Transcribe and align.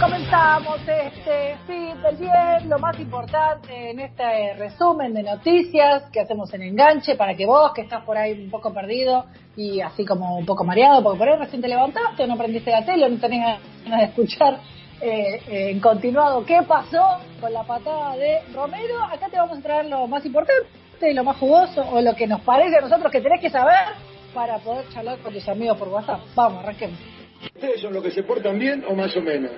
Comenzamos 0.00 0.80
este 0.86 1.56
fin 1.66 2.02
del 2.02 2.16
bien, 2.16 2.68
lo 2.68 2.78
más 2.78 2.98
importante 2.98 3.90
en 3.90 4.00
este 4.00 4.54
resumen 4.54 5.14
de 5.14 5.22
noticias 5.22 6.04
que 6.12 6.20
hacemos 6.20 6.52
en 6.52 6.62
Enganche 6.62 7.14
para 7.14 7.34
que 7.34 7.46
vos, 7.46 7.72
que 7.72 7.82
estás 7.82 8.02
por 8.04 8.18
ahí 8.18 8.32
un 8.32 8.50
poco 8.50 8.74
perdido 8.74 9.26
y 9.56 9.80
así 9.80 10.04
como 10.04 10.36
un 10.36 10.44
poco 10.44 10.64
mareado, 10.64 11.02
porque 11.02 11.18
por 11.18 11.28
ahí 11.28 11.38
recién 11.38 11.62
te 11.62 11.68
levantaste 11.68 12.24
o 12.24 12.26
no 12.26 12.36
prendiste 12.36 12.72
la 12.72 12.84
tele 12.84 13.06
o 13.06 13.08
no 13.08 13.18
tenés 13.18 13.60
ganas 13.84 14.00
de 14.00 14.06
escuchar 14.06 14.58
eh, 15.00 15.40
eh, 15.48 15.70
en 15.70 15.80
continuado 15.80 16.44
qué 16.44 16.62
pasó 16.66 17.18
con 17.40 17.52
la 17.52 17.62
patada 17.62 18.16
de 18.16 18.40
Romero, 18.52 19.00
acá 19.04 19.28
te 19.28 19.36
vamos 19.36 19.58
a 19.58 19.62
traer 19.62 19.86
lo 19.86 20.08
más 20.08 20.26
importante, 20.26 21.14
lo 21.14 21.22
más 21.22 21.36
jugoso 21.36 21.86
o 21.92 22.00
lo 22.00 22.14
que 22.16 22.26
nos 22.26 22.40
parece 22.40 22.78
a 22.78 22.80
nosotros 22.80 23.12
que 23.12 23.20
tenés 23.20 23.40
que 23.40 23.50
saber 23.50 23.94
para 24.34 24.58
poder 24.58 24.88
charlar 24.88 25.18
con 25.18 25.32
tus 25.32 25.48
amigos 25.48 25.78
por 25.78 25.88
WhatsApp. 25.88 26.20
Vamos, 26.34 26.64
arranquemos. 26.64 27.23
¿Ustedes 27.54 27.80
son 27.80 27.94
los 27.94 28.02
que 28.02 28.10
se 28.10 28.22
portan 28.22 28.58
bien 28.58 28.84
o 28.88 28.94
más 28.94 29.16
o 29.16 29.20
menos? 29.20 29.50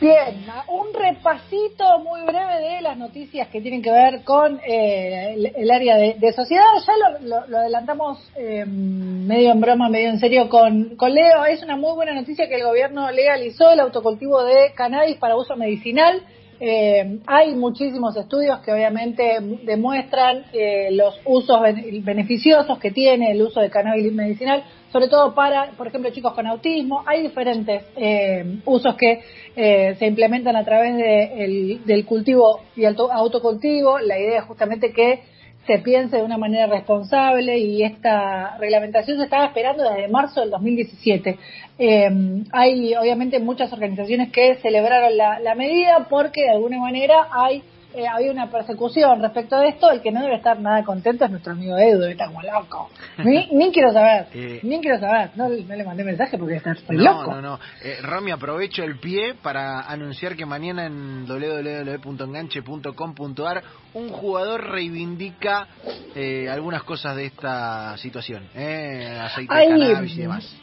Bien, 0.00 0.46
un 0.68 0.94
repasito 0.94 1.98
muy 1.98 2.22
breve 2.22 2.60
de 2.60 2.80
las 2.82 2.96
noticias 2.96 3.48
que 3.48 3.60
tienen 3.60 3.82
que 3.82 3.90
ver 3.90 4.22
con 4.22 4.60
eh, 4.64 5.50
el, 5.56 5.70
área 5.72 5.96
de, 5.96 6.32
sociedad. 6.32 6.62
Ya 6.86 6.92
lo, 7.20 7.58
adelantamos 7.58 8.30
eh, 8.36 8.64
medio 8.64 9.50
en 9.50 9.60
broma, 9.60 9.88
medio 9.88 10.10
en 10.10 10.20
serio 10.20 10.48
con, 10.48 10.94
con 10.94 11.12
Leo. 11.12 11.44
Es 11.46 11.64
una 11.64 11.76
muy 11.76 11.94
buena 11.94 12.14
noticia 12.14 12.48
que 12.48 12.54
el 12.54 12.62
gobierno 12.62 13.10
legalizó 13.10 13.72
el 13.72 13.80
autocultivo 13.80 14.44
de 14.44 14.72
cannabis 14.76 15.16
para 15.16 15.36
uso 15.36 15.56
medicinal. 15.56 16.22
Eh, 16.60 17.20
hay 17.26 17.54
muchísimos 17.54 18.16
estudios 18.16 18.58
que 18.60 18.72
obviamente 18.72 19.38
demuestran 19.62 20.44
eh, 20.52 20.88
los 20.90 21.20
usos 21.24 21.60
beneficiosos 22.02 22.78
que 22.78 22.90
tiene 22.90 23.30
el 23.30 23.42
uso 23.42 23.60
de 23.60 23.70
cannabis 23.70 24.12
medicinal, 24.12 24.64
sobre 24.90 25.08
todo 25.08 25.34
para, 25.34 25.70
por 25.76 25.86
ejemplo, 25.86 26.10
chicos 26.10 26.32
con 26.34 26.46
autismo. 26.46 27.04
Hay 27.06 27.22
diferentes 27.22 27.84
eh, 27.96 28.60
usos 28.64 28.96
que 28.96 29.20
se 29.54 30.06
implementan 30.06 30.54
a 30.54 30.64
través 30.64 30.96
de 30.96 31.80
del 31.84 32.04
cultivo 32.04 32.60
y 32.76 32.84
autocultivo. 32.84 33.98
La 33.98 34.18
idea 34.18 34.38
es 34.38 34.44
justamente 34.44 34.92
que 34.92 35.20
se 35.68 35.78
piense 35.80 36.16
de 36.16 36.22
una 36.22 36.38
manera 36.38 36.66
responsable 36.66 37.58
y 37.58 37.82
esta 37.82 38.56
reglamentación 38.56 39.18
se 39.18 39.24
estaba 39.24 39.44
esperando 39.44 39.84
desde 39.84 40.08
marzo 40.08 40.40
del 40.40 40.48
2017. 40.50 41.38
Eh, 41.78 42.08
hay 42.52 42.94
obviamente 42.94 43.38
muchas 43.38 43.70
organizaciones 43.70 44.32
que 44.32 44.56
celebraron 44.62 45.14
la, 45.14 45.38
la 45.40 45.54
medida 45.54 46.06
porque 46.08 46.44
de 46.44 46.52
alguna 46.52 46.78
manera 46.78 47.28
hay 47.30 47.62
eh, 47.94 48.06
había 48.06 48.30
una 48.30 48.50
persecución 48.50 49.22
respecto 49.22 49.56
a 49.56 49.66
esto, 49.66 49.90
el 49.90 50.02
que 50.02 50.12
no 50.12 50.20
debe 50.22 50.36
estar 50.36 50.60
nada 50.60 50.84
contento 50.84 51.24
es 51.24 51.30
nuestro 51.30 51.52
amigo 51.52 51.78
Edu, 51.78 52.04
está 52.04 52.26
como 52.26 52.42
loco. 52.42 52.90
Ni, 53.18 53.46
ni 53.52 53.72
quiero 53.78 53.90
saber, 53.92 54.26
eh, 54.34 54.60
ni 54.62 54.78
quiero 54.80 55.00
saber, 55.00 55.30
no, 55.36 55.48
le 55.48 55.84
mandé 55.84 56.04
mensaje 56.04 56.36
porque 56.38 56.56
está 56.56 56.76
no, 56.90 57.02
loco. 57.02 57.34
No, 57.34 57.40
no, 57.40 57.58
eh, 57.82 58.00
Romy, 58.02 58.30
aprovecho 58.30 58.84
el 58.84 58.98
pie 58.98 59.32
para 59.34 59.80
anunciar 59.82 60.36
que 60.36 60.44
mañana 60.44 60.84
en 60.86 61.24
www.enganche.com.ar 61.26 63.62
un 63.94 64.10
jugador 64.10 64.70
reivindica 64.70 65.66
eh, 66.14 66.50
algunas 66.50 66.82
cosas 66.82 67.16
de 67.16 67.24
esta 67.26 67.96
situación, 67.96 68.46
eh, 68.54 69.18
aceite 69.20 69.54
de 69.54 69.68
cannabis 69.68 70.14
y 70.14 70.20
demás 70.20 70.54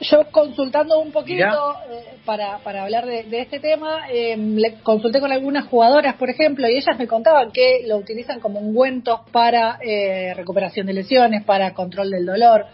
yo 0.00 0.30
consultando 0.30 1.00
un 1.00 1.10
poquito 1.10 1.74
eh, 1.90 2.18
para, 2.24 2.58
para 2.58 2.84
hablar 2.84 3.06
de, 3.06 3.26
este 3.40 3.58
tema, 3.58 4.08
eh, 4.10 4.36
le 4.36 4.74
consulté 4.82 5.20
con 5.20 5.32
algunas 5.32 5.66
jugadoras, 5.66 6.14
por 6.14 6.30
ejemplo, 6.30 6.68
y 6.68 6.76
ellas 6.76 6.98
me 6.98 7.06
contaban 7.06 7.50
que 7.50 7.82
lo 7.86 7.96
utilizan 7.96 8.40
como 8.40 8.60
ungüentos 8.60 9.20
para 9.32 9.78
eh, 9.80 10.34
recuperación 10.34 10.86
de 10.86 10.92
lesiones, 10.92 11.44
para 11.44 11.74
control 11.74 12.10
del 12.10 12.26
dolor. 12.26 12.66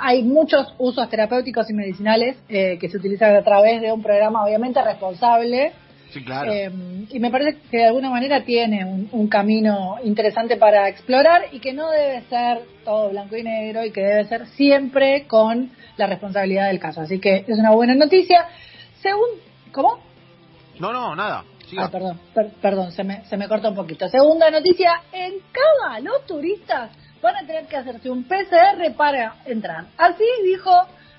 hay 0.00 0.22
muchos 0.22 0.74
usos 0.78 1.08
terapéuticos 1.10 1.68
y 1.68 1.74
medicinales 1.74 2.36
que 2.48 2.88
se 2.90 2.96
utilizan 2.96 3.36
a 3.36 3.42
través 3.42 3.82
de 3.82 3.92
un 3.92 4.02
programa 4.02 4.42
obviamente 4.42 4.80
responsable. 4.82 5.72
Sí, 6.10 6.24
claro. 6.24 6.52
y 6.54 7.20
me 7.20 7.30
parece 7.30 7.58
que 7.70 7.78
de 7.78 7.86
alguna 7.86 8.08
manera 8.08 8.42
tiene 8.42 8.84
un, 8.84 9.08
un 9.12 9.28
camino 9.28 9.96
interesante 10.02 10.56
para 10.56 10.88
explorar 10.88 11.46
y 11.52 11.60
que 11.60 11.74
no 11.74 11.90
debe 11.90 12.22
ser 12.22 12.62
todo 12.84 13.10
blanco 13.10 13.36
y 13.36 13.42
negro 13.42 13.84
y 13.84 13.90
que 13.90 14.00
debe 14.00 14.24
ser 14.24 14.46
siempre 14.46 15.26
con 15.26 15.70
la 15.98 16.06
responsabilidad 16.06 16.68
del 16.68 16.80
caso. 16.80 17.02
Así 17.02 17.20
que 17.20 17.44
es 17.46 17.58
una 17.58 17.72
buena 17.72 17.94
noticia. 17.94 18.46
Según, 19.02 19.28
¿cómo? 19.70 19.98
No, 20.78 20.92
no, 20.92 21.14
nada. 21.14 21.44
Ah, 21.76 21.90
perdón, 21.90 22.18
perdón, 22.62 22.92
se 22.92 23.04
me, 23.04 23.24
se 23.26 23.36
me 23.36 23.46
corta 23.46 23.68
un 23.68 23.74
poquito. 23.74 24.08
Segunda 24.08 24.50
noticia, 24.50 25.02
en 25.12 25.34
cada 25.52 26.00
los 26.00 26.24
turistas 26.24 26.90
van 27.20 27.36
a 27.36 27.46
tener 27.46 27.66
que 27.66 27.76
hacerse 27.76 28.08
un 28.08 28.24
PCR 28.24 28.94
para 28.96 29.36
entrar. 29.44 29.86
Así 29.98 30.24
dijo 30.44 30.70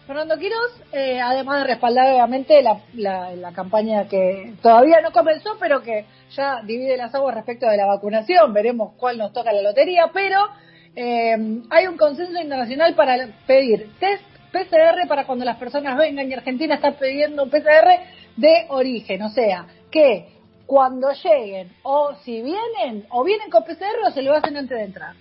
Fernando 0.10 0.40
Quiroz, 0.40 0.72
eh, 0.92 1.22
además 1.22 1.60
de 1.60 1.68
respaldar 1.68 2.12
obviamente 2.12 2.64
la, 2.64 2.82
la, 2.96 3.52
campaña 3.52 4.08
que 4.08 4.56
todavía 4.60 5.02
no 5.02 5.12
comenzó, 5.12 5.52
pero 5.60 5.84
que 5.84 6.06
ya 6.32 6.64
divide 6.64 6.98
las 6.98 7.14
aguas 7.14 7.36
respecto 7.36 7.68
de 7.68 7.78
la 7.78 7.86
vacunación. 7.86 8.52
Veremos 8.52 8.94
cuál 8.98 9.20
nos 9.20 9.32
toca 9.34 9.54
la 9.54 9.62
lotería, 9.62 10.10
pero 10.12 10.48
eh, 10.96 11.62
hay 11.70 11.86
un 11.86 11.96
consenso 11.96 12.42
internacional 12.42 12.96
para 12.96 13.30
pedir 13.46 13.92
test 14.00 14.24
PCR 14.52 15.08
para 15.08 15.28
cuando 15.28 15.46
las 15.46 15.58
personas 15.58 15.96
vengan 15.96 16.28
y 16.28 16.34
Argentina 16.34 16.74
está 16.74 16.94
pidiendo 16.94 17.48
PCR 17.48 18.00
de 18.36 18.66
origen, 18.70 19.22
o 19.22 19.30
sea, 19.30 19.68
que 19.92 20.26
cuando 20.66 21.12
lleguen 21.12 21.72
o 21.84 22.16
si 22.26 22.42
vienen 22.42 23.06
o 23.12 23.24
vienen 23.24 23.52
con 23.52 23.64
PCR 23.64 24.08
o 24.08 24.12
se 24.12 24.24
lo 24.24 24.34
hacen 24.34 24.58
antes 24.58 24.76
de 24.76 24.86
entrar. 24.86 25.14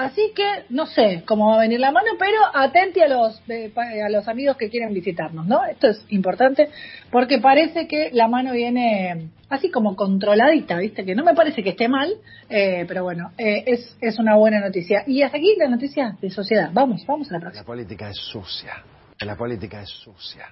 Así 0.00 0.32
que 0.34 0.64
no 0.70 0.86
sé 0.86 1.24
cómo 1.26 1.48
va 1.48 1.56
a 1.56 1.60
venir 1.60 1.78
la 1.78 1.92
mano, 1.92 2.12
pero 2.18 2.38
atente 2.54 3.02
a 3.02 3.08
los 3.08 3.42
a 3.76 4.08
los 4.08 4.28
amigos 4.28 4.56
que 4.56 4.70
quieren 4.70 4.94
visitarnos, 4.94 5.46
¿no? 5.46 5.62
Esto 5.66 5.88
es 5.88 6.02
importante 6.08 6.70
porque 7.10 7.38
parece 7.38 7.86
que 7.86 8.08
la 8.12 8.26
mano 8.26 8.52
viene 8.52 9.28
así 9.50 9.70
como 9.70 9.96
controladita, 9.96 10.78
¿viste? 10.78 11.04
Que 11.04 11.14
no 11.14 11.22
me 11.22 11.34
parece 11.34 11.62
que 11.62 11.70
esté 11.70 11.88
mal, 11.88 12.14
eh, 12.48 12.86
pero 12.88 13.02
bueno, 13.02 13.32
eh, 13.36 13.64
es, 13.66 13.98
es 14.00 14.18
una 14.18 14.36
buena 14.36 14.60
noticia. 14.60 15.04
Y 15.06 15.20
hasta 15.20 15.36
aquí 15.36 15.54
la 15.58 15.68
noticia 15.68 16.16
de 16.18 16.30
sociedad. 16.30 16.70
Vamos, 16.72 17.04
vamos 17.06 17.30
a 17.30 17.34
la 17.34 17.40
próxima. 17.40 17.62
La 17.62 17.66
política 17.66 18.08
es 18.08 18.16
sucia. 18.16 18.82
La 19.26 19.36
política 19.36 19.82
es 19.82 19.90
sucia. 19.90 20.46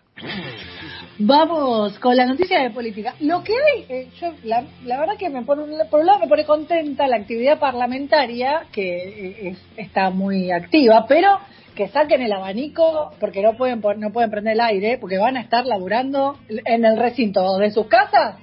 Vamos 1.18 1.98
con 2.00 2.14
la 2.14 2.26
noticia 2.26 2.60
de 2.60 2.70
política. 2.70 3.14
Lo 3.20 3.42
que 3.42 3.54
hay, 3.54 3.86
eh, 3.88 4.10
yo 4.20 4.34
la, 4.44 4.62
verdad 4.84 5.16
que 5.18 5.30
me 5.30 5.38
un, 5.38 5.46
por 5.46 6.00
un 6.00 6.06
lado 6.06 6.18
me 6.18 6.28
pone 6.28 6.44
contenta 6.44 7.06
la 7.06 7.16
actividad 7.16 7.58
parlamentaria, 7.58 8.66
que 8.70 9.56
está 9.74 10.10
muy 10.10 10.50
activa, 10.50 11.06
pero 11.08 11.38
que 11.74 11.88
saquen 11.88 12.20
el 12.20 12.30
abanico 12.30 13.14
porque 13.18 13.40
no 13.40 13.56
pueden 13.56 13.80
no 13.80 14.12
pueden 14.12 14.30
prender 14.30 14.52
el 14.52 14.60
aire, 14.60 14.98
porque 14.98 15.16
van 15.16 15.38
a 15.38 15.40
estar 15.40 15.64
laburando 15.64 16.38
en 16.48 16.84
el 16.84 16.98
recinto 16.98 17.56
de 17.56 17.70
sus 17.70 17.86
casas 17.86 18.36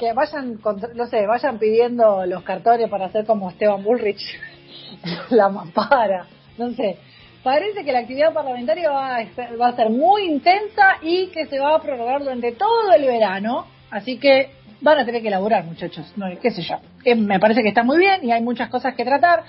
que 0.00 0.12
vayan, 0.14 0.58
no 0.96 1.06
sé, 1.06 1.28
vayan 1.28 1.60
pidiendo 1.60 2.26
los 2.26 2.42
cartones 2.42 2.90
para 2.90 3.06
hacer 3.06 3.24
como 3.24 3.50
Esteban 3.50 3.84
Bullrich, 3.84 4.36
la 5.30 5.48
mampara, 5.48 6.26
no 6.58 6.72
sé. 6.72 6.98
Parece 7.44 7.84
que 7.84 7.92
la 7.92 7.98
actividad 7.98 8.32
parlamentaria 8.32 8.90
va 8.90 9.16
a, 9.16 9.26
ser, 9.34 9.60
va 9.60 9.68
a 9.68 9.76
ser 9.76 9.90
muy 9.90 10.24
intensa 10.24 10.96
y 11.02 11.26
que 11.26 11.44
se 11.44 11.58
va 11.58 11.76
a 11.76 11.80
prorrogar 11.82 12.20
durante 12.20 12.52
todo 12.52 12.94
el 12.96 13.04
verano, 13.04 13.66
así 13.90 14.18
que 14.18 14.50
van 14.80 14.98
a 14.98 15.04
tener 15.04 15.20
que 15.20 15.28
elaborar, 15.28 15.62
muchachos, 15.64 16.10
no, 16.16 16.26
qué 16.40 16.50
sé 16.50 16.62
yo. 16.62 16.76
Me 17.16 17.38
parece 17.38 17.62
que 17.62 17.68
está 17.68 17.82
muy 17.82 17.98
bien 17.98 18.24
y 18.24 18.32
hay 18.32 18.42
muchas 18.42 18.70
cosas 18.70 18.94
que 18.94 19.04
tratar. 19.04 19.44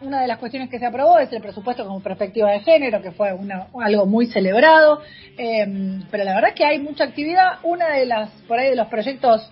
Una 0.00 0.22
de 0.22 0.26
las 0.26 0.38
cuestiones 0.38 0.70
que 0.70 0.78
se 0.78 0.86
aprobó 0.86 1.18
es 1.18 1.30
el 1.32 1.42
presupuesto 1.42 1.84
como 1.84 2.00
perspectiva 2.00 2.50
de 2.50 2.60
género, 2.60 3.02
que 3.02 3.10
fue 3.10 3.34
una, 3.34 3.66
algo 3.78 4.06
muy 4.06 4.26
celebrado. 4.26 5.02
Eh, 5.36 6.00
pero 6.10 6.24
la 6.24 6.34
verdad 6.34 6.50
es 6.50 6.56
que 6.56 6.64
hay 6.64 6.78
mucha 6.78 7.04
actividad. 7.04 7.58
Una 7.62 7.90
de 7.90 8.06
las, 8.06 8.30
por 8.48 8.58
ahí, 8.58 8.70
de 8.70 8.76
los 8.76 8.88
proyectos 8.88 9.50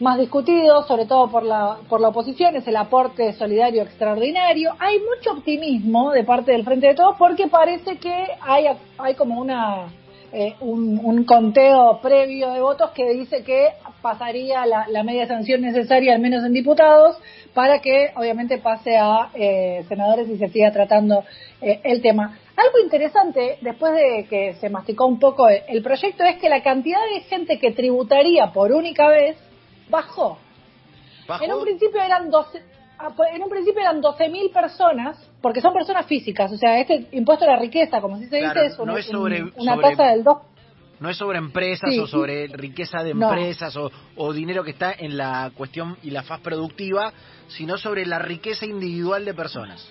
más 0.00 0.18
discutido, 0.18 0.82
sobre 0.84 1.06
todo 1.06 1.30
por 1.30 1.42
la, 1.42 1.78
por 1.88 2.00
la 2.00 2.08
oposición, 2.08 2.56
es 2.56 2.66
el 2.66 2.76
aporte 2.76 3.32
solidario 3.34 3.82
extraordinario. 3.82 4.74
Hay 4.78 4.98
mucho 4.98 5.32
optimismo 5.32 6.12
de 6.12 6.24
parte 6.24 6.52
del 6.52 6.64
Frente 6.64 6.88
de 6.88 6.94
Todos 6.94 7.16
porque 7.18 7.48
parece 7.48 7.98
que 7.98 8.28
hay, 8.40 8.66
hay 8.98 9.14
como 9.14 9.38
una, 9.38 9.88
eh, 10.32 10.54
un, 10.60 11.24
conteo 11.24 12.00
previo 12.00 12.50
de 12.50 12.60
votos 12.60 12.90
que 12.92 13.10
dice 13.12 13.42
que 13.44 13.68
pasaría 14.00 14.64
la, 14.64 14.86
la, 14.88 15.02
media 15.02 15.26
sanción 15.26 15.60
necesaria, 15.60 16.14
al 16.14 16.20
menos 16.20 16.44
en 16.44 16.54
diputados, 16.54 17.18
para 17.52 17.80
que 17.80 18.10
obviamente 18.16 18.56
pase 18.56 18.96
a 18.96 19.30
eh, 19.34 19.84
senadores 19.86 20.28
y 20.30 20.38
se 20.38 20.48
siga 20.48 20.72
tratando 20.72 21.24
eh, 21.60 21.80
el 21.84 22.00
tema. 22.00 22.38
Algo 22.56 22.78
interesante, 22.82 23.58
después 23.60 23.92
de 23.92 24.26
que 24.30 24.54
se 24.54 24.70
masticó 24.70 25.06
un 25.06 25.18
poco 25.18 25.48
el 25.48 25.82
proyecto, 25.82 26.24
es 26.24 26.36
que 26.36 26.48
la 26.48 26.62
cantidad 26.62 27.00
de 27.12 27.20
gente 27.20 27.58
que 27.58 27.72
tributaría 27.72 28.52
por 28.52 28.72
única 28.72 29.08
vez 29.08 29.36
bajó. 29.90 30.38
En 31.40 31.52
un 31.52 31.62
principio 31.62 32.00
eran 32.02 32.30
12, 32.30 32.62
ah, 32.98 33.10
pues, 33.16 33.30
en 33.32 33.42
un 33.42 33.48
principio 33.48 33.80
eran 33.80 34.02
12.000 34.02 34.52
personas, 34.52 35.30
porque 35.40 35.60
son 35.60 35.72
personas 35.72 36.06
físicas, 36.06 36.50
o 36.52 36.56
sea, 36.56 36.80
este 36.80 37.06
impuesto 37.12 37.44
a 37.44 37.48
la 37.48 37.56
riqueza, 37.56 38.00
como 38.00 38.18
si 38.18 38.26
se 38.26 38.36
dice, 38.36 38.66
es, 38.66 38.78
una, 38.78 39.80
tasa 39.80 40.06
del 40.08 40.24
2. 40.24 40.38
No 40.98 41.08
es 41.08 41.16
sobre 41.16 41.38
empresas 41.38 41.96
o 41.98 42.06
sobre 42.06 42.48
riqueza 42.48 43.02
de 43.02 43.10
empresas 43.10 43.74
o, 43.76 43.90
o, 44.16 44.32
dinero 44.34 44.62
que 44.64 44.72
está 44.72 44.92
en 44.92 45.16
la 45.16 45.50
cuestión 45.56 45.96
y 46.02 46.10
la 46.10 46.22
faz 46.22 46.40
productiva, 46.40 47.12
sino 47.48 47.78
sobre 47.78 48.04
la 48.04 48.18
riqueza 48.18 48.66
individual 48.66 49.24
de 49.24 49.32
personas. 49.32 49.90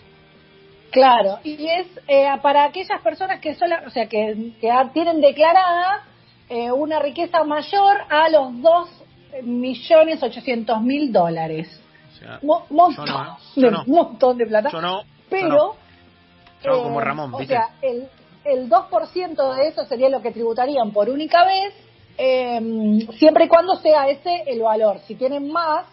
Claro, 0.91 1.39
y 1.43 1.67
es 1.67 1.87
eh, 2.07 2.27
para 2.41 2.63
aquellas 2.63 3.01
personas 3.01 3.39
que 3.39 3.55
sola, 3.55 3.83
o 3.85 3.89
sea, 3.89 4.07
que, 4.07 4.53
que 4.59 4.71
tienen 4.93 5.21
declarada 5.21 6.03
eh, 6.49 6.71
una 6.71 6.99
riqueza 6.99 7.43
mayor 7.43 7.97
a 8.09 8.29
los 8.29 8.61
dos 8.61 8.89
millones 9.43 10.21
ochocientos 10.23 10.81
mil 10.81 11.11
dólares. 11.11 11.67
montón, 12.69 13.05
de, 13.55 13.71
montón 13.87 14.37
de 14.37 14.45
plata. 14.45 14.69
pero, 15.29 15.75
yo 16.63 16.83
como 16.83 16.99
Ramón, 16.99 17.33
o 17.33 17.43
sea, 17.43 17.69
el, 17.81 18.07
el 18.43 18.69
2% 18.69 19.55
de 19.55 19.67
eso 19.67 19.85
sería 19.85 20.09
lo 20.09 20.21
que 20.21 20.31
tributarían 20.31 20.91
por 20.91 21.09
única 21.09 21.45
vez, 21.45 21.73
eh, 22.17 23.07
siempre 23.17 23.45
y 23.45 23.47
cuando 23.47 23.75
sea 23.77 24.09
ese 24.09 24.43
el 24.47 24.61
valor. 24.61 24.99
Si 25.07 25.15
tienen 25.15 25.51
más, 25.51 25.85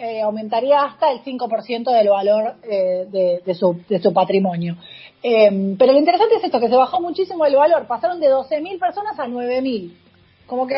eh, 0.00 0.22
aumentaría 0.22 0.80
hasta 0.80 1.10
el 1.10 1.24
5% 1.24 1.90
del 1.90 2.08
valor 2.08 2.54
eh, 2.62 3.40
de, 3.44 3.54
su, 3.54 3.80
de 3.88 4.00
su 4.00 4.12
patrimonio. 4.12 4.76
Eh, 5.20 5.74
pero 5.76 5.92
lo 5.92 5.98
interesante 5.98 6.36
es 6.36 6.44
esto, 6.44 6.60
que 6.60 6.68
se 6.68 6.76
bajó 6.76 7.00
muchísimo 7.00 7.44
el 7.44 7.56
valor, 7.56 7.86
pasaron 7.88 8.20
de 8.20 8.28
12.000 8.28 8.78
personas 8.78 9.18
a 9.18 9.26
9.000. 9.26 9.92
Como 10.46 10.68
que 10.68 10.76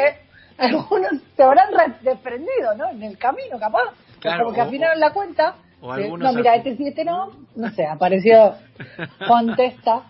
algunos 0.61 1.11
se 1.37 1.43
habrán 1.43 1.71
desprendido, 2.03 2.75
¿no? 2.77 2.91
En 2.91 3.03
el 3.03 3.19
camino, 3.19 3.59
capaz. 3.59 3.93
como 4.23 4.53
que 4.53 4.61
afinaron 4.61 5.01
la 5.01 5.12
cuenta. 5.12 5.55
no, 5.81 6.33
mira, 6.33 6.57
este 6.57 6.77
sí, 6.77 6.89
este 6.89 7.05
no, 7.05 7.31
no 7.57 7.71
sé, 7.71 7.87
apareció 7.87 8.55
Juan 9.27 9.57
Testa 9.57 10.03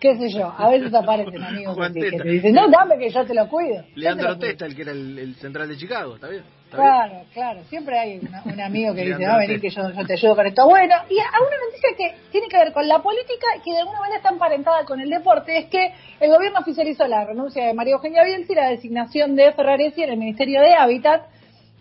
qué 0.00 0.16
sé 0.16 0.28
yo, 0.30 0.52
a 0.56 0.68
veces 0.70 0.92
aparecen 0.94 1.42
amigos 1.42 1.76
que 1.92 2.10
te 2.10 2.28
dicen, 2.28 2.54
no, 2.54 2.68
dame 2.68 2.98
que 2.98 3.10
yo 3.10 3.24
te 3.24 3.34
lo 3.34 3.48
cuido. 3.48 3.84
Leandro 3.94 4.38
Testa, 4.38 4.66
el 4.66 4.74
que 4.74 4.82
era 4.82 4.92
el, 4.92 5.34
central 5.36 5.68
de 5.68 5.76
Chicago, 5.76 6.16
¿está 6.16 6.28
bien? 6.28 6.42
claro, 6.70 7.24
claro, 7.32 7.60
siempre 7.64 7.98
hay 7.98 8.20
un 8.44 8.60
amigo 8.60 8.94
que 8.94 9.02
dice, 9.02 9.26
va 9.26 9.36
a 9.36 9.38
venir 9.38 9.60
que 9.60 9.70
yo, 9.70 9.82
te 10.06 10.12
ayudo 10.12 10.36
con 10.36 10.46
esto. 10.46 10.66
Bueno, 10.66 10.94
y 11.08 11.18
a 11.18 11.40
una 11.40 11.56
noticia 11.64 11.88
que 11.96 12.14
tiene 12.30 12.48
que 12.48 12.58
ver 12.58 12.72
con 12.72 12.86
la 12.86 12.98
política 13.00 13.46
y 13.56 13.62
que 13.62 13.72
de 13.72 13.78
alguna 13.78 14.00
manera 14.00 14.18
está 14.18 14.30
emparentada 14.30 14.84
con 14.84 15.00
el 15.00 15.08
deporte, 15.08 15.56
es 15.56 15.66
que 15.66 15.92
el 16.20 16.30
gobierno 16.30 16.60
oficializó 16.60 17.06
la 17.06 17.24
renuncia 17.24 17.64
de 17.66 17.74
María 17.74 17.94
Eugenia 17.94 18.24
Bielsi 18.24 18.52
y 18.52 18.56
la 18.56 18.68
designación 18.68 19.34
de 19.34 19.52
Ferraresi 19.52 20.02
en 20.02 20.10
el 20.10 20.18
Ministerio 20.18 20.60
de 20.60 20.74
Hábitat, 20.74 21.22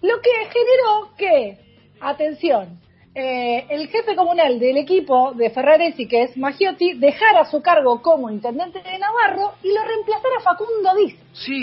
lo 0.02 0.22
que 0.22 0.30
generó 0.52 1.16
que, 1.18 1.58
atención, 2.00 2.80
eh, 3.20 3.66
el 3.70 3.88
jefe 3.88 4.16
comunal 4.16 4.60
del 4.60 4.78
equipo 4.78 5.34
de 5.34 5.50
Ferraresi, 5.50 6.08
que 6.08 6.22
es 6.22 6.38
Maggiotti, 6.38 6.94
dejara 7.00 7.46
su 7.46 7.64
cargo 7.64 8.00
como 8.04 8.30
intendente 8.30 8.78
de 8.78 9.00
Navarro 9.00 9.56
y 9.64 9.74
lo 9.74 9.84
reemplazara 9.84 10.40
Facundo 10.44 10.94
Diz, 10.96 11.16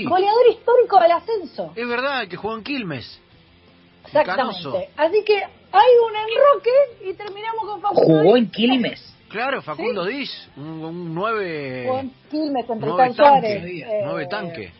goleador 0.09 0.49
histórico 0.51 0.99
del 0.99 1.13
ascenso. 1.13 1.73
Es 1.77 1.87
verdad, 1.87 2.27
que 2.27 2.37
jugó 2.37 2.57
en 2.57 2.65
Quilmes. 2.65 3.21
Exactamente. 4.05 4.91
Así 4.97 5.23
que 5.25 5.37
hay 5.37 5.93
un 6.09 6.17
enroque 6.17 7.09
y 7.09 7.15
terminamos 7.15 7.65
con 7.65 7.81
Facundo 7.81 8.23
¿Jugó 8.23 8.37
en 8.37 8.51
Quilmes? 8.51 9.15
Claro, 9.29 9.63
Facundo 9.63 10.07
Diz, 10.07 10.31
un, 10.57 11.15
nueve... 11.15 11.85
Jugó 11.87 12.01
en 12.01 12.13
Quilmes, 12.33 12.69
entre 12.69 12.89
nueve 12.89 13.15
Suárez. 13.15 13.85
nueve 14.05 14.27
tanque. 14.29 14.73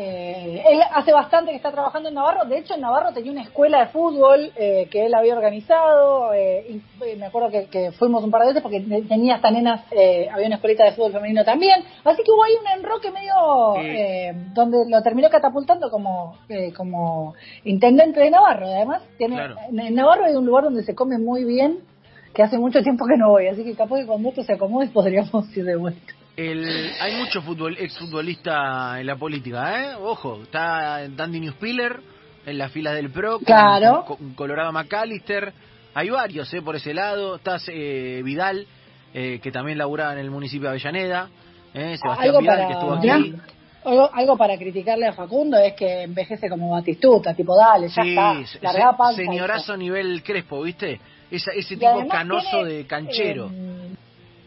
Eh, 0.00 0.62
él 0.64 0.80
hace 0.94 1.12
bastante 1.12 1.50
que 1.50 1.56
está 1.56 1.72
trabajando 1.72 2.08
en 2.08 2.14
Navarro. 2.14 2.44
De 2.44 2.58
hecho, 2.58 2.74
en 2.74 2.82
Navarro 2.82 3.12
tenía 3.12 3.32
una 3.32 3.42
escuela 3.42 3.80
de 3.80 3.86
fútbol 3.86 4.52
eh, 4.54 4.86
que 4.92 5.06
él 5.06 5.12
había 5.12 5.34
organizado. 5.34 6.32
Eh, 6.34 6.80
y 7.00 7.16
me 7.16 7.26
acuerdo 7.26 7.50
que, 7.50 7.90
fuimos 7.98 8.22
un 8.22 8.30
par 8.30 8.42
de 8.42 8.48
veces 8.48 8.62
porque 8.62 8.80
tenía 9.08 9.34
hasta 9.34 9.50
nenas, 9.50 9.82
había 9.90 10.46
una 10.46 10.54
escuelita 10.54 10.84
de 10.84 10.92
fútbol 10.92 11.12
femenino 11.12 11.44
también. 11.44 11.82
Así 12.04 12.22
que 12.22 12.30
hubo 12.30 12.44
ahí 12.44 12.52
un 12.60 12.78
enroque 12.78 13.10
medio 13.10 13.34
donde 14.54 14.88
lo 14.88 15.02
terminó 15.02 15.28
catapultando 15.30 15.90
como, 15.90 16.36
como 16.76 17.34
intendente 17.64 18.20
de 18.20 18.30
Navarro. 18.30 18.66
Además, 18.68 19.02
tiene, 19.16 19.48
en 19.68 19.94
Navarro 19.96 20.26
hay 20.26 20.36
un 20.36 20.46
lugar 20.46 20.62
donde 20.62 20.84
se 20.84 20.94
come 20.94 21.18
muy 21.18 21.42
bien 21.42 21.80
que 22.34 22.44
hace 22.44 22.56
mucho 22.56 22.82
tiempo 22.82 23.04
que 23.04 23.16
no 23.16 23.30
voy. 23.30 23.48
Así 23.48 23.64
que 23.64 23.74
capaz 23.74 23.98
que 23.98 24.06
cuando 24.06 24.28
esto 24.28 24.44
se 24.44 24.52
acomode 24.52 24.86
podríamos 24.90 25.56
ir 25.56 25.64
de 25.64 25.74
vuelta. 25.74 26.17
El, 26.38 26.92
hay 27.00 27.16
mucho 27.16 27.42
fútbol, 27.42 27.76
exfutbolista 27.80 29.00
en 29.00 29.08
la 29.08 29.16
política, 29.16 29.82
¿eh? 29.82 29.96
Ojo, 30.00 30.42
está 30.44 31.00
Dandy 31.08 31.40
Newspiller 31.40 31.98
en 32.46 32.58
las 32.58 32.70
filas 32.70 32.94
del 32.94 33.10
PRO, 33.10 33.40
claro. 33.40 34.04
con, 34.06 34.34
Colorado 34.34 34.70
McAllister. 34.70 35.52
Hay 35.94 36.10
varios, 36.10 36.54
¿eh? 36.54 36.62
Por 36.62 36.76
ese 36.76 36.94
lado. 36.94 37.34
Está 37.34 37.56
eh, 37.66 38.22
Vidal, 38.24 38.68
eh, 39.12 39.40
que 39.42 39.50
también 39.50 39.78
laburaba 39.78 40.12
en 40.12 40.20
el 40.20 40.30
municipio 40.30 40.68
de 40.68 40.76
Avellaneda. 40.76 41.28
¿eh? 41.74 41.96
Sebastián 42.00 42.38
Vidal, 42.38 42.68
que 42.68 42.72
estuvo 42.72 42.94
aquí. 42.94 43.34
Algo, 44.12 44.36
para 44.36 44.56
criticarle 44.56 45.08
a 45.08 45.14
Facundo 45.14 45.58
es 45.58 45.74
que 45.74 46.02
envejece 46.02 46.48
como 46.48 46.70
Batistuta, 46.70 47.34
tipo, 47.34 47.56
dale, 47.58 47.88
ya 47.88 48.02
está. 48.02 49.12
señorazo 49.12 49.76
nivel 49.76 50.22
Crespo, 50.22 50.62
¿viste? 50.62 51.00
ese 51.30 51.76
tipo 51.76 52.06
canoso 52.08 52.64
de 52.64 52.86
canchero. 52.86 53.46
Em, 53.46 53.67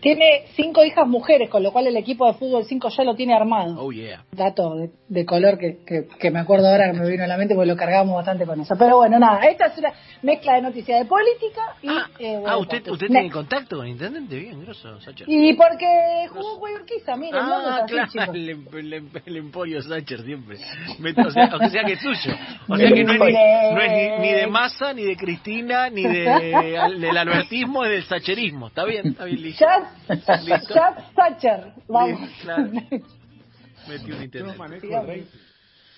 tiene 0.02 0.46
cinco 0.56 0.84
hijas 0.84 1.08
mujeres, 1.08 1.50
con 1.50 1.62
lo 1.62 1.72
cual 1.72 1.88
el 1.88 1.96
equipo 1.96 2.26
de 2.26 2.34
fútbol 2.34 2.66
5 2.66 2.90
ya 2.90 3.04
lo 3.04 3.16
tiene 3.16 3.36
armado. 3.36 3.76
Oh, 3.80 3.92
yeah. 3.92 4.26
Dato 4.32 4.76
de, 5.08 5.26
color 5.26 5.60
que, 5.60 5.78
que, 5.86 6.32
me 6.32 6.40
acuerdo 6.40 6.68
ahora 6.68 6.92
que 6.92 7.00
me 7.00 7.08
vino 7.08 7.24
a 7.24 7.28
la 7.28 7.38
mente 7.38 7.54
porque 7.54 7.70
lo 7.70 7.78
cargamos 7.78 8.16
bastante 8.16 8.46
con 8.46 8.60
eso. 8.60 8.76
Pero 8.78 8.98
bueno, 8.98 9.20
nada, 9.20 9.42
esta 9.46 9.68
es 9.68 9.78
una 9.78 9.94
mezcla 10.24 10.56
de 10.56 10.62
noticias 10.64 11.00
de 11.00 11.06
política 11.06 11.76
y... 11.84 11.90
Ah, 11.90 12.10
eh, 12.18 12.44
ah 12.46 12.58
usted, 12.58 12.88
usted 12.88 13.08
tiene 13.08 13.30
contacto 13.30 13.78
con 13.78 13.86
el 13.86 13.92
intendente, 13.92 14.36
bien, 14.36 14.64
grosso, 14.64 15.00
Sacher. 15.02 15.30
Y 15.30 15.54
porque 15.54 16.28
jugó 16.30 16.58
Guayurquiza, 16.58 17.16
miren, 17.16 17.42
ah, 17.44 17.86
claro, 17.88 18.34
el, 18.34 18.50
el, 18.50 19.10
el, 19.26 19.38
emporio 19.38 19.84
Sacher 19.84 20.24
siempre. 20.24 20.58
o, 20.58 21.32
sea, 21.32 21.52
o 21.56 21.70
sea 21.70 21.84
que 21.84 21.94
es 21.94 22.02
suyo. 22.02 22.36
O 22.68 22.76
sea 22.76 22.90
que 22.90 23.04
no 23.04 23.14
es, 23.14 23.20
ni, 23.20 23.34
no 23.34 23.82
es 23.82 24.20
ni, 24.20 24.34
de 24.34 24.48
Massa, 24.48 24.94
ni 24.94 25.04
de 25.04 25.16
Cristina, 25.16 25.90
ni 25.92 26.04
de, 26.04 26.24
del 27.00 27.18
albertismo, 27.18 27.86
es 27.86 27.92
del 27.92 28.04
sacherismo. 28.04 28.68
Está 28.68 28.84
bien, 28.84 29.08
está 29.08 29.26
bien, 29.26 29.42
listo. 29.44 29.66
Chat 30.08 31.14
Thatcher, 31.16 31.74
vamos. 31.88 32.30
Metió 33.88 34.16
un 34.16 34.24
internet. 34.24 35.28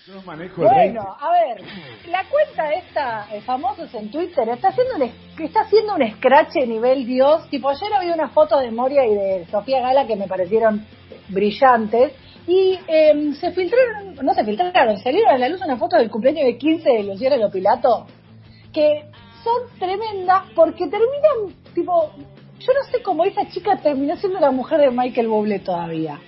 No 0.06 0.20
manejo 0.20 0.60
bueno, 0.60 1.16
a 1.18 1.32
ver, 1.32 1.62
la 2.10 2.24
cuenta 2.28 2.70
esta, 2.74 3.26
eh, 3.34 3.40
famosos 3.40 3.92
en 3.94 4.10
Twitter, 4.10 4.46
está 4.50 4.68
haciendo 4.68 4.96
un, 4.96 5.02
está 5.42 5.62
haciendo 5.62 5.94
un 5.94 6.16
scratch 6.16 6.56
nivel 6.66 7.06
Dios. 7.06 7.48
Tipo, 7.48 7.70
ayer 7.70 7.90
había 7.90 8.12
una 8.12 8.28
foto 8.28 8.58
de 8.58 8.70
Moria 8.70 9.06
y 9.06 9.14
de 9.14 9.46
Sofía 9.50 9.80
Gala 9.80 10.06
que 10.06 10.16
me 10.16 10.28
parecieron 10.28 10.84
brillantes. 11.28 12.12
Y 12.46 12.78
em, 12.86 13.32
se 13.32 13.52
filtraron, 13.52 14.16
no 14.16 14.34
se 14.34 14.44
filtraron, 14.44 14.98
salieron 14.98 15.36
a 15.36 15.38
la 15.38 15.48
luz 15.48 15.62
una 15.62 15.78
foto 15.78 15.96
del 15.96 16.10
cumpleaños 16.10 16.44
de 16.44 16.58
15 16.58 16.86
de 16.86 17.04
Luciana 17.04 17.38
Lopilato, 17.38 18.06
que 18.74 19.06
son 19.42 19.78
tremendas 19.78 20.42
porque 20.54 20.86
terminan, 20.86 21.56
tipo, 21.74 22.12
yo 22.66 22.72
no 22.72 22.90
sé 22.90 23.02
cómo 23.02 23.24
esa 23.24 23.46
chica 23.48 23.76
terminó 23.76 24.16
siendo 24.16 24.40
la 24.40 24.50
mujer 24.50 24.80
de 24.80 24.90
Michael 24.90 25.28
Bublé 25.28 25.58
todavía. 25.58 26.18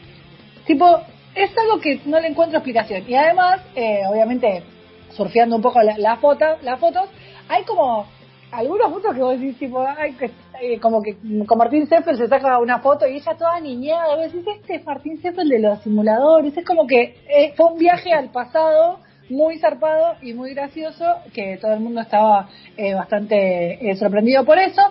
Tipo, 0.67 1.01
es 1.35 1.51
algo 1.57 1.81
que 1.81 2.01
no 2.05 2.21
le 2.21 2.29
encuentro 2.29 2.59
explicación. 2.59 3.05
Y 3.09 3.15
además, 3.15 3.61
eh, 3.75 4.01
obviamente, 4.09 4.63
surfeando 5.11 5.57
un 5.57 5.63
poco 5.63 5.81
las 5.83 5.99
la 5.99 6.19
las 6.63 6.81
fotos, 6.81 7.09
hay 7.49 7.65
como 7.65 8.07
algunas 8.51 8.91
fotos 8.91 9.15
que 9.15 9.21
vos 9.21 9.41
decís, 9.41 9.59
tipo, 9.59 9.85
que, 10.19 10.31
eh, 10.61 10.79
como 10.79 11.03
que 11.03 11.17
con 11.47 11.59
Martín 11.59 11.87
Seffel 11.87 12.17
se 12.17 12.29
saca 12.29 12.59
una 12.59 12.81
foto 12.81 13.07
y 13.07 13.17
ella 13.17 13.35
toda 13.37 13.61
niñada, 13.61 14.17
vos 14.17 14.33
decís, 14.33 14.47
este 14.47 14.77
es 14.77 14.85
Martín 14.85 15.21
Seffel 15.21 15.49
de 15.49 15.59
los 15.59 15.81
simuladores, 15.81 16.57
es 16.57 16.65
como 16.65 16.87
que 16.87 17.17
eh, 17.29 17.55
fue 17.57 17.67
un 17.73 17.79
viaje 17.79 18.13
al 18.13 18.31
pasado 18.31 19.01
muy 19.29 19.59
zarpado 19.59 20.17
y 20.23 20.35
muy 20.35 20.55
gracioso, 20.55 21.05
que 21.35 21.59
todo 21.61 21.73
el 21.73 21.81
mundo 21.81 22.01
estaba 22.01 22.49
bastante 22.95 23.97
sorprendido 23.99 24.45
por 24.45 24.57
eso. 24.57 24.83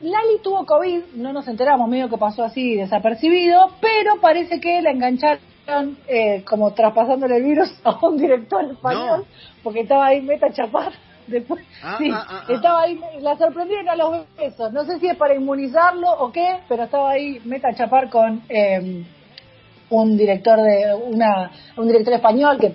Lali 0.00 0.38
tuvo 0.42 0.64
COVID, 0.64 1.14
no 1.14 1.32
nos 1.32 1.48
enteramos, 1.48 1.88
medio 1.88 2.08
que 2.08 2.16
pasó 2.18 2.44
así 2.44 2.76
desapercibido, 2.76 3.72
pero 3.80 4.20
parece 4.20 4.60
que 4.60 4.80
la 4.80 4.90
engancharon 4.90 5.98
eh, 6.06 6.44
como 6.44 6.72
traspasándole 6.72 7.36
el 7.36 7.44
virus 7.44 7.68
a 7.84 7.98
un 8.06 8.16
director 8.16 8.64
español, 8.64 9.26
porque 9.62 9.80
estaba 9.80 10.06
ahí 10.06 10.20
Meta 10.20 10.52
Chapar. 10.52 10.92
Después, 11.26 11.62
ah, 11.82 11.96
sí, 11.98 12.08
ah, 12.10 12.26
ah, 12.26 12.44
estaba 12.48 12.82
ahí, 12.82 12.98
la 13.20 13.36
sorprendieron 13.36 13.86
a 13.90 13.96
los 13.96 14.34
besos. 14.34 14.72
No 14.72 14.84
sé 14.86 14.98
si 14.98 15.08
es 15.08 15.16
para 15.16 15.34
inmunizarlo 15.34 16.10
o 16.10 16.32
qué, 16.32 16.60
pero 16.70 16.84
estaba 16.84 17.10
ahí 17.10 17.38
Meta 17.44 17.74
Chapar 17.74 18.08
con 18.08 18.40
eh, 18.48 19.04
un 19.90 20.16
director 20.16 20.58
de 20.58 20.94
una 20.94 21.50
un 21.76 21.86
director 21.86 22.14
español 22.14 22.58
que 22.58 22.72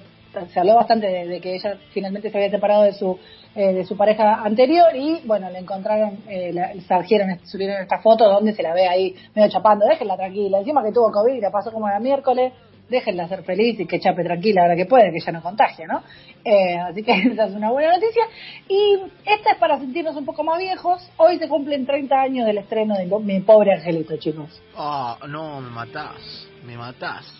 se 0.51 0.59
habló 0.59 0.75
bastante 0.75 1.07
de, 1.07 1.39
que 1.39 1.55
ella 1.55 1.77
finalmente 1.91 2.29
se 2.29 2.37
había 2.37 2.49
separado 2.49 2.83
de 2.83 2.93
su 2.93 3.17
eh, 3.55 3.73
de 3.73 3.85
su 3.85 3.95
pareja 3.95 4.43
anterior 4.43 4.95
y 4.95 5.21
bueno 5.25 5.49
le 5.49 5.59
encontraron 5.59 6.23
eh, 6.27 6.51
la, 6.53 6.73
salieron 6.87 7.39
subieron 7.45 7.81
esta 7.81 7.99
foto 7.99 8.27
donde 8.27 8.53
se 8.53 8.63
la 8.63 8.73
ve 8.73 8.87
ahí 8.87 9.15
medio 9.35 9.49
chapando. 9.49 9.85
Déjenla 9.85 10.17
tranquila. 10.17 10.59
Encima 10.59 10.83
que 10.83 10.91
tuvo 10.91 11.11
covid 11.11 11.41
la 11.41 11.51
pasó 11.51 11.71
como 11.71 11.87
era 11.87 11.99
miércoles. 11.99 12.53
Déjenla 12.89 13.27
ser 13.27 13.43
feliz 13.43 13.79
y 13.79 13.85
que 13.85 13.99
chape 13.99 14.23
tranquila 14.23 14.63
ahora 14.63 14.75
que 14.75 14.85
puede 14.85 15.11
que 15.11 15.19
ya 15.19 15.31
no 15.31 15.41
contagie 15.41 15.87
no 15.87 16.03
eh, 16.43 16.77
así 16.77 17.01
que 17.01 17.11
esa 17.31 17.45
es 17.45 17.53
una 17.53 17.71
buena 17.71 17.93
noticia. 17.93 18.23
Y 18.67 18.99
esta 19.25 19.51
es 19.51 19.57
para 19.57 19.77
sentirnos 19.79 20.15
un 20.15 20.25
poco 20.25 20.43
más 20.43 20.57
viejos. 20.57 21.07
Hoy 21.17 21.37
se 21.37 21.47
cumplen 21.47 21.85
30 21.85 22.15
años 22.15 22.45
del 22.45 22.57
estreno 22.57 22.95
de 22.95 23.05
mi 23.05 23.39
pobre 23.41 23.73
angelito 23.73 24.17
chicos. 24.17 24.61
Ah 24.75 25.17
no 25.27 25.61
me 25.61 25.69
matás. 25.69 26.47
Me 26.65 26.75
matás. 26.75 27.31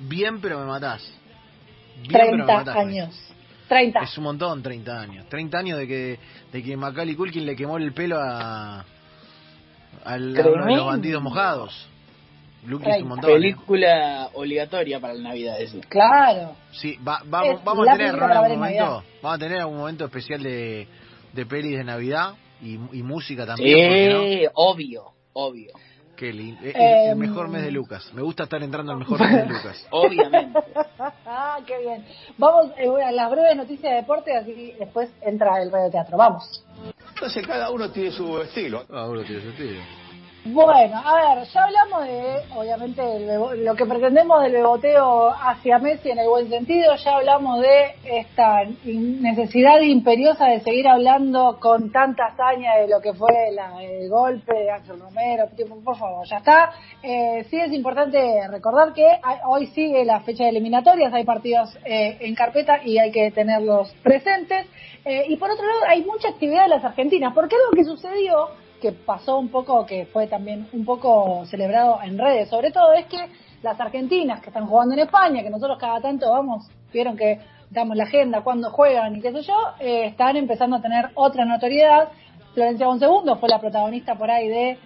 Bien 0.00 0.40
pero 0.40 0.58
me 0.58 0.66
matás 0.66 1.19
30 2.08 2.72
años. 2.72 3.34
30. 3.68 4.00
Es 4.00 4.18
un 4.18 4.24
montón, 4.24 4.62
30 4.62 5.00
años. 5.00 5.28
30 5.28 5.58
años 5.58 5.78
de 5.78 5.86
que, 5.86 6.18
de 6.52 6.62
que 6.62 6.76
Macaulay 6.76 7.14
Culkin 7.14 7.46
le 7.46 7.54
quemó 7.54 7.76
el 7.78 7.92
pelo 7.92 8.18
a, 8.20 8.84
Al, 10.04 10.36
a 10.36 10.48
uno 10.48 10.66
de 10.66 10.76
los 10.76 10.86
bandidos 10.86 11.22
mojados. 11.22 11.88
Lucky 12.66 12.90
Película 13.22 14.28
obligatoria 14.34 15.00
para 15.00 15.14
la 15.14 15.30
Navidad, 15.30 15.60
eso. 15.60 15.78
Claro. 15.88 16.56
Sí, 16.72 16.98
va, 17.06 17.22
vamos, 17.24 17.64
vamos 17.64 17.88
a 17.88 17.96
tener 17.96 18.14
algún 18.14 18.58
momento, 18.58 19.04
vamos 19.22 19.36
a 19.36 19.38
tener 19.38 19.60
algún 19.60 19.78
momento 19.78 20.04
especial 20.04 20.42
de, 20.42 20.86
de 21.32 21.46
pelis 21.46 21.78
de 21.78 21.84
Navidad 21.84 22.34
y, 22.60 22.74
y 22.74 23.02
música 23.02 23.46
también. 23.46 24.20
Sí, 24.20 24.46
obvio, 24.52 25.12
obvio. 25.32 25.72
Qué 26.20 26.34
lindo. 26.34 26.60
El, 26.62 27.16
mejor 27.16 27.48
mes 27.48 27.62
de 27.62 27.70
Lucas. 27.70 28.12
Me 28.12 28.20
gusta 28.20 28.42
estar 28.42 28.62
entrando 28.62 28.92
al 28.92 28.98
mejor 28.98 29.18
mes 29.26 29.36
de 29.36 29.46
Lucas. 29.46 29.86
Obviamente. 29.88 30.60
ah, 31.26 31.58
qué 31.66 31.78
bien. 31.78 32.04
Vamos 32.36 32.72
eh, 32.76 33.02
a 33.02 33.10
las 33.10 33.30
breves 33.30 33.56
noticias 33.56 33.90
de 33.90 33.96
deporte, 33.96 34.36
así 34.36 34.74
después 34.78 35.08
entra 35.22 35.62
el 35.62 35.72
radio 35.72 35.90
teatro. 35.90 36.18
Vamos. 36.18 36.62
Entonces 37.14 37.46
cada 37.46 37.70
uno 37.70 37.90
tiene 37.90 38.10
su 38.10 38.38
estilo. 38.42 38.86
Cada 38.86 39.08
uno 39.08 39.22
tiene 39.22 39.40
su 39.40 39.48
estilo. 39.48 39.80
Bueno, 40.42 40.96
a 40.96 41.34
ver, 41.34 41.46
ya 41.48 41.64
hablamos 41.64 42.06
de, 42.06 42.40
obviamente, 42.56 43.02
lo 43.58 43.74
que 43.74 43.84
pretendemos 43.84 44.42
del 44.42 44.52
beboteo 44.52 45.28
hacia 45.28 45.78
Messi 45.78 46.10
en 46.10 46.18
el 46.18 46.30
buen 46.30 46.48
sentido, 46.48 46.94
ya 46.96 47.16
hablamos 47.16 47.60
de 47.60 47.94
esta 48.04 48.64
necesidad 48.84 49.78
imperiosa 49.82 50.46
de 50.46 50.60
seguir 50.60 50.88
hablando 50.88 51.58
con 51.60 51.92
tanta 51.92 52.28
hazaña 52.28 52.76
de 52.76 52.88
lo 52.88 53.02
que 53.02 53.12
fue 53.12 53.50
el 53.50 54.08
golpe 54.08 54.54
de 54.54 54.70
Ángel 54.70 54.98
Romero, 54.98 55.44
por 55.84 55.98
favor, 55.98 56.26
ya 56.26 56.38
está. 56.38 56.72
Eh, 57.02 57.44
sí 57.50 57.60
es 57.60 57.70
importante 57.74 58.48
recordar 58.48 58.94
que 58.94 59.06
hoy 59.46 59.66
sigue 59.66 60.06
la 60.06 60.20
fecha 60.20 60.44
de 60.44 60.50
eliminatorias, 60.50 61.12
hay 61.12 61.24
partidos 61.24 61.76
eh, 61.84 62.16
en 62.18 62.34
carpeta 62.34 62.82
y 62.82 62.96
hay 62.96 63.12
que 63.12 63.30
tenerlos 63.30 63.92
presentes. 64.02 64.66
Eh, 65.04 65.26
y 65.28 65.36
por 65.36 65.50
otro 65.50 65.66
lado, 65.66 65.80
hay 65.86 66.02
mucha 66.02 66.28
actividad 66.28 66.62
de 66.62 66.68
las 66.70 66.84
argentinas, 66.84 67.34
porque 67.34 67.56
algo 67.56 67.72
que 67.76 67.84
sucedió 67.84 68.48
que 68.80 68.92
pasó 68.92 69.38
un 69.38 69.48
poco, 69.48 69.86
que 69.86 70.06
fue 70.06 70.26
también 70.26 70.68
un 70.72 70.84
poco 70.84 71.44
celebrado 71.46 72.00
en 72.02 72.18
redes, 72.18 72.48
sobre 72.48 72.70
todo 72.70 72.92
es 72.94 73.06
que 73.06 73.18
las 73.62 73.78
argentinas 73.78 74.40
que 74.40 74.48
están 74.48 74.66
jugando 74.66 74.94
en 74.94 75.00
España, 75.00 75.42
que 75.42 75.50
nosotros 75.50 75.78
cada 75.78 76.00
tanto 76.00 76.30
vamos, 76.30 76.66
vieron 76.92 77.16
que 77.16 77.40
damos 77.70 77.96
la 77.96 78.04
agenda, 78.04 78.42
cuando 78.42 78.70
juegan 78.70 79.16
y 79.16 79.20
qué 79.20 79.32
sé 79.32 79.42
yo, 79.42 79.54
eh, 79.78 80.06
están 80.06 80.36
empezando 80.36 80.76
a 80.76 80.82
tener 80.82 81.10
otra 81.14 81.44
notoriedad. 81.44 82.08
Florencia 82.54 82.86
segundo 82.98 83.36
fue 83.36 83.48
la 83.48 83.60
protagonista 83.60 84.16
por 84.16 84.30
ahí 84.30 84.48
de 84.48 84.78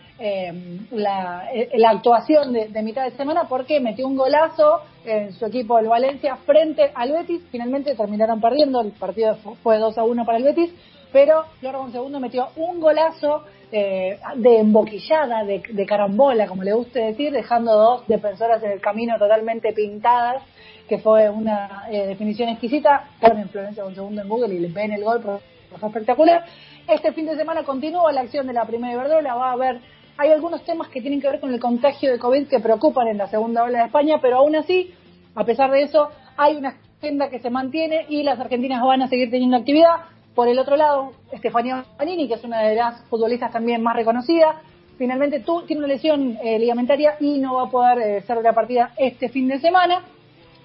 la, 0.92 1.48
eh, 1.52 1.70
la, 1.74 1.90
actuación 1.90 2.52
de, 2.52 2.82
mitad 2.82 3.04
de 3.04 3.16
semana 3.16 3.44
porque 3.48 3.80
metió 3.80 4.06
un 4.06 4.16
golazo 4.16 4.82
en 5.04 5.32
su 5.32 5.46
equipo 5.46 5.78
el 5.78 5.88
Valencia 5.88 6.36
frente 6.46 6.90
al 6.94 7.12
Betis. 7.12 7.42
Finalmente 7.50 7.94
terminaron 7.94 8.40
perdiendo, 8.40 8.80
el 8.80 8.92
partido 8.92 9.36
fue 9.62 9.78
2 9.78 9.98
a 9.98 10.04
1 10.04 10.24
para 10.24 10.38
el 10.38 10.44
Betis, 10.44 10.72
pero 11.12 11.44
Flor 11.60 11.90
segundo 11.90 12.20
metió 12.20 12.48
un 12.56 12.80
golazo 12.80 13.44
eh, 13.76 14.20
de 14.36 14.60
emboquillada, 14.60 15.42
de, 15.42 15.60
de, 15.68 15.84
carambola, 15.84 16.46
como 16.46 16.62
le 16.62 16.72
guste 16.72 17.00
decir, 17.00 17.32
dejando 17.32 17.72
dos 17.74 18.06
defensoras 18.06 18.62
en 18.62 18.70
el 18.70 18.80
camino 18.80 19.18
totalmente 19.18 19.72
pintadas, 19.72 20.44
que 20.88 20.98
fue 20.98 21.28
una 21.28 21.82
eh, 21.90 22.06
definición 22.06 22.50
exquisita. 22.50 23.08
Ponen 23.20 23.48
Florencia 23.48 23.84
un 23.84 23.96
segundo 23.96 24.22
en 24.22 24.28
Google 24.28 24.54
y 24.54 24.60
le 24.60 24.68
ven 24.68 24.92
el 24.92 25.02
gol, 25.02 25.20
fue 25.22 25.40
espectacular. 25.88 26.44
Este 26.86 27.12
fin 27.14 27.26
de 27.26 27.34
semana 27.34 27.64
continúa 27.64 28.12
la 28.12 28.20
acción 28.20 28.46
de 28.46 28.52
la 28.52 28.64
primera 28.64 28.92
Iberdrola, 28.92 29.34
va 29.34 29.48
a 29.48 29.52
haber, 29.54 29.80
hay 30.18 30.30
algunos 30.30 30.64
temas 30.64 30.86
que 30.86 31.00
tienen 31.00 31.20
que 31.20 31.28
ver 31.28 31.40
con 31.40 31.52
el 31.52 31.58
contagio 31.58 32.12
de 32.12 32.18
COVID 32.20 32.46
que 32.46 32.60
preocupan 32.60 33.08
en 33.08 33.18
la 33.18 33.26
segunda 33.26 33.64
ola 33.64 33.80
de 33.80 33.86
España, 33.86 34.20
pero 34.22 34.36
aún 34.36 34.54
así, 34.54 34.94
a 35.34 35.44
pesar 35.44 35.72
de 35.72 35.82
eso, 35.82 36.10
hay 36.36 36.54
una 36.54 36.76
agenda 37.00 37.28
que 37.28 37.40
se 37.40 37.50
mantiene 37.50 38.06
y 38.08 38.22
las 38.22 38.38
argentinas 38.38 38.84
van 38.84 39.02
a 39.02 39.08
seguir 39.08 39.32
teniendo 39.32 39.56
actividad. 39.56 40.13
Por 40.34 40.48
el 40.48 40.58
otro 40.58 40.76
lado, 40.76 41.12
Estefanía 41.30 41.84
Panini, 41.96 42.26
que 42.26 42.34
es 42.34 42.44
una 42.44 42.62
de 42.62 42.74
las 42.74 43.02
futbolistas 43.04 43.52
también 43.52 43.82
más 43.82 43.94
reconocidas, 43.94 44.56
finalmente 44.98 45.40
tú, 45.40 45.62
tiene 45.62 45.84
una 45.84 45.94
lesión 45.94 46.36
eh, 46.42 46.58
ligamentaria 46.58 47.16
y 47.20 47.38
no 47.38 47.54
va 47.54 47.62
a 47.64 47.70
poder 47.70 47.98
eh, 47.98 48.20
ser 48.22 48.38
la 48.42 48.52
partida 48.52 48.92
este 48.96 49.28
fin 49.28 49.46
de 49.46 49.60
semana. 49.60 50.02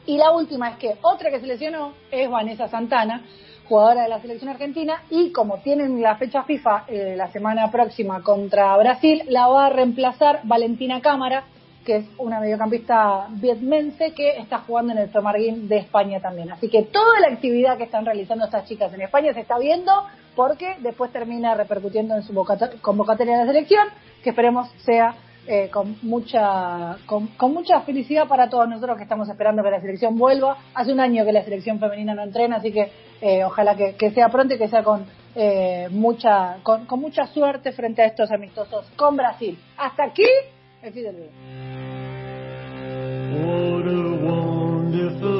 Y 0.07 0.17
la 0.17 0.31
última 0.31 0.71
es 0.71 0.77
que 0.77 0.95
otra 1.03 1.29
que 1.29 1.39
se 1.39 1.45
lesionó 1.45 1.93
es 2.09 2.27
Vanessa 2.27 2.67
Santana, 2.67 3.23
jugadora 3.67 4.03
de 4.03 4.09
la 4.09 4.19
selección 4.19 4.49
argentina, 4.49 5.03
y 5.11 5.31
como 5.31 5.59
tienen 5.59 6.01
la 6.01 6.15
fecha 6.15 6.41
FIFA 6.41 6.85
eh, 6.87 7.13
la 7.15 7.31
semana 7.31 7.69
próxima 7.69 8.23
contra 8.23 8.75
Brasil, 8.77 9.21
la 9.27 9.47
va 9.47 9.67
a 9.67 9.69
reemplazar 9.69 10.39
Valentina 10.45 10.99
Cámara, 10.99 11.43
que 11.89 11.95
es 11.95 12.05
una 12.19 12.39
mediocampista 12.39 13.25
vietmense 13.31 14.13
que 14.13 14.37
está 14.37 14.59
jugando 14.59 14.91
en 14.91 14.99
el 14.99 15.11
Tomarguín 15.11 15.67
de 15.67 15.77
España 15.77 16.19
también. 16.19 16.51
Así 16.51 16.69
que 16.69 16.83
toda 16.83 17.19
la 17.19 17.29
actividad 17.29 17.77
que 17.77 17.85
están 17.85 18.05
realizando 18.05 18.45
estas 18.45 18.65
chicas 18.65 18.93
en 18.93 19.01
España 19.01 19.33
se 19.33 19.39
está 19.39 19.57
viendo 19.57 19.91
porque 20.35 20.75
después 20.81 21.11
termina 21.11 21.55
repercutiendo 21.55 22.15
en 22.15 22.21
su 22.21 22.31
convocatoria 22.83 23.39
de 23.39 23.45
la 23.45 23.51
selección, 23.51 23.87
que 24.23 24.29
esperemos 24.29 24.69
sea 24.85 25.15
eh, 25.47 25.71
con 25.71 25.97
mucha 26.03 26.97
con, 27.07 27.27
mucha 27.51 27.81
felicidad 27.81 28.27
para 28.27 28.51
todos 28.51 28.69
nosotros 28.69 28.95
que 28.95 29.03
estamos 29.03 29.27
esperando 29.27 29.63
que 29.63 29.71
la 29.71 29.81
selección 29.81 30.15
vuelva. 30.15 30.57
Hace 30.75 30.93
un 30.93 30.99
año 30.99 31.25
que 31.25 31.31
la 31.31 31.43
selección 31.43 31.79
femenina 31.79 32.13
no 32.13 32.21
entrena, 32.21 32.57
así 32.57 32.71
que 32.71 32.91
eh, 33.19 33.43
ojalá 33.43 33.75
que, 33.75 34.11
sea 34.11 34.29
pronto 34.29 34.53
y 34.53 34.59
que 34.59 34.67
sea 34.67 34.83
con 34.83 35.07
eh, 35.33 35.87
mucha 35.89 36.57
con, 36.61 36.85
mucha 36.99 37.25
suerte 37.25 37.71
frente 37.71 38.03
a 38.03 38.05
estos 38.05 38.29
amistosos 38.29 38.85
con 38.95 39.17
Brasil. 39.17 39.57
Hasta 39.75 40.03
aquí 40.03 40.27
What 40.81 40.95
a 43.85 44.15
wonderful 44.23 45.38